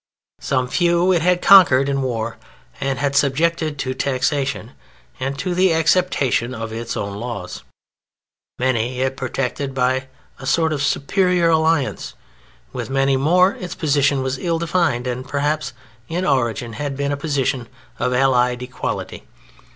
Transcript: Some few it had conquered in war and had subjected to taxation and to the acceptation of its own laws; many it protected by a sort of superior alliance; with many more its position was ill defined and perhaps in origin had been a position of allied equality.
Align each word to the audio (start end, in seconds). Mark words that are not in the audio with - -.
Some 0.39 0.67
few 0.67 1.11
it 1.11 1.21
had 1.21 1.43
conquered 1.43 1.87
in 1.87 2.01
war 2.01 2.37
and 2.79 2.97
had 2.97 3.15
subjected 3.15 3.77
to 3.77 3.93
taxation 3.93 4.71
and 5.19 5.37
to 5.37 5.53
the 5.53 5.71
acceptation 5.75 6.55
of 6.55 6.73
its 6.73 6.97
own 6.97 7.17
laws; 7.19 7.63
many 8.57 9.01
it 9.01 9.15
protected 9.15 9.75
by 9.75 10.07
a 10.39 10.47
sort 10.47 10.73
of 10.73 10.81
superior 10.81 11.49
alliance; 11.49 12.15
with 12.73 12.89
many 12.89 13.15
more 13.15 13.53
its 13.53 13.75
position 13.75 14.23
was 14.23 14.39
ill 14.39 14.57
defined 14.57 15.05
and 15.05 15.27
perhaps 15.27 15.71
in 16.09 16.25
origin 16.25 16.73
had 16.73 16.97
been 16.97 17.11
a 17.11 17.15
position 17.15 17.67
of 17.99 18.11
allied 18.11 18.63
equality. 18.63 19.27